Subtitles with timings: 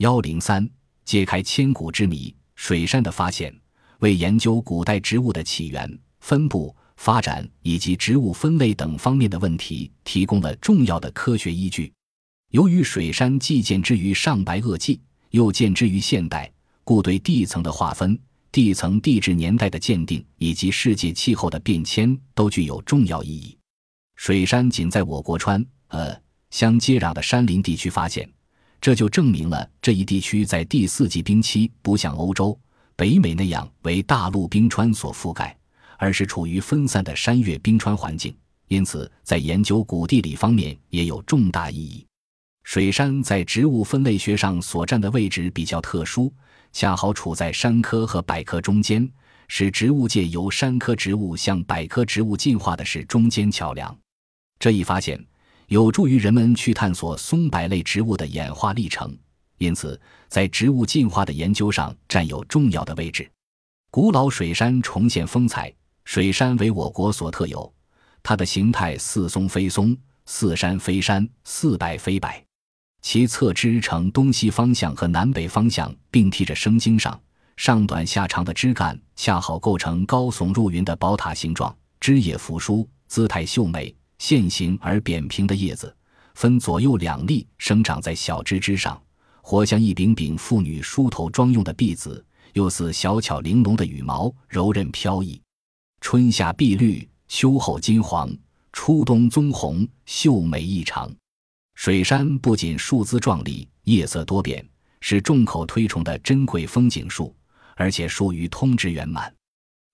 [0.00, 0.66] 幺零三
[1.04, 3.54] 揭开千古之谜，水杉的发现
[3.98, 11.92] 为研究古代植物的起源、分布、发展以及植物分类等方面的问题提供了重要的科学依据。
[12.52, 14.98] 由于水杉既见之于上白垩纪，
[15.32, 16.50] 又见之于现代，
[16.82, 18.18] 故对地层的划分、
[18.50, 23.54] 地层地质年代的鉴定以及世界气候的变迁都具有重要意义。
[24.16, 28.26] 水杉仅在我国川呃相接壤的山林地区发现，
[28.80, 32.58] 这就证明了这一地区在第四纪冰期不像欧洲、
[32.96, 35.56] 北美那样为大陆冰川所覆盖，
[35.98, 38.34] 而是处于分散的山岳冰川环境，
[38.68, 42.06] 因此在研究古地理方面也有重大意义。
[42.62, 46.32] 水杉在植物分类学上所占的位置比较特殊，
[46.72, 49.10] 恰好处在山科和百科中间，
[49.48, 53.94] 使植物界由山科植物向百科植物进化的是中间桥梁。
[54.58, 55.22] 这一发现
[55.70, 59.16] 有助于人们去探索松柏类植物的演化历程，
[59.58, 63.30] 因此在植物进化的研究上占有重要的位置。
[63.88, 65.72] 古老水杉重现风采，
[66.04, 67.72] 水杉为我国所特有，
[68.20, 69.96] 它的形态似松非松，
[70.26, 72.28] 似山非山，似柏非柏。
[73.00, 77.16] 其侧枝呈东西方向和南北方向并替着生茎上，
[77.56, 85.96] 上短下长的枝干恰好构成高耸入云的宝塔形状，枝叶扶疏，姿态秀美，线形而扁平的叶子
[86.34, 89.02] 分左右两粒生长在小枝之上，
[89.40, 95.40] 活像一柄柄妇女梳头妆用的篦子，又似小巧玲珑的羽毛，柔韧飘逸。
[96.02, 98.30] 春夏碧绿，秋后金黄，
[98.74, 101.10] 初冬棕红，秀美异常。
[101.74, 104.62] 水杉不仅树姿壮丽、叶色多变，
[105.00, 107.34] 是众口推崇的珍贵风景树，
[107.74, 109.34] 而且树于通直圆满，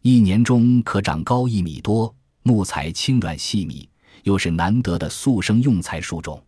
[0.00, 3.86] 一年中可长高一米多，木材轻软细密，
[4.24, 6.44] 又是难得的速生用材树种。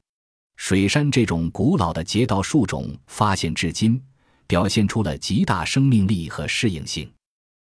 [0.56, 4.02] 水杉这种古老的节道树种发现至今，
[4.46, 7.10] 表现出了极大生命力和适应性。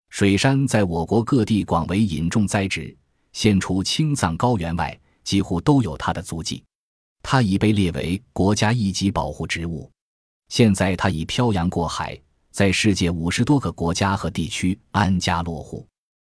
[0.10, 2.96] 水杉在我国各地广为引种栽植，
[3.32, 6.64] 现除青藏高原外，几乎都有它的足迹。
[7.24, 9.90] 它已被列为国家一级保护植物，
[10.50, 12.20] 现在它已漂洋过海，
[12.52, 15.88] 在世界五十多个国家和地区安家落户。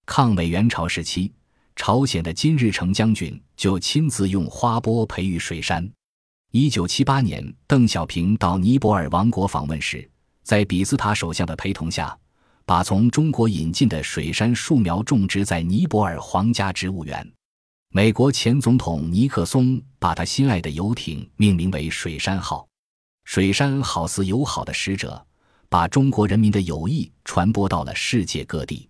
[0.07, 1.33] 抗美援朝时期，
[1.77, 5.89] 朝鲜的金日成将军就亲自用花钵培育水杉。
[6.53, 10.09] 一九七八年，邓小平到尼泊尔王国访问时，
[10.43, 12.17] 在比斯塔首相的陪同下，
[12.65, 17.29] 把从中国引进的水杉树苗种植在尼泊尔皇家植物园。
[17.91, 22.67] 美国前总统尼克松把他心爱的游艇命名为“水杉号”，
[23.25, 25.25] 水杉好似友好的使者，
[25.69, 28.89] 把中国人民的友谊传播到了世界各地。